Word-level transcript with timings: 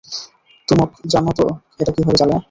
তুমক 0.67 0.89
জান 1.07 1.25
তো 1.35 1.45
এটা 1.79 1.91
কিভাবে 1.91 2.17
চালায়? 2.17 2.39